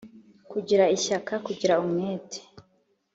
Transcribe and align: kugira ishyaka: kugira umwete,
kugira 0.51 0.83
ishyaka: 0.97 1.33
kugira 1.45 1.73
umwete, 1.83 2.39